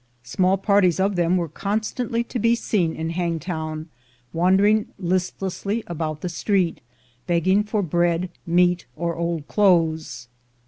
[0.23, 3.87] Small parties of them were constantly to be seen in Hangtown,
[4.33, 6.81] wandering listlessly about the street,
[7.27, 10.27] begging for bread, meat, or old clothes.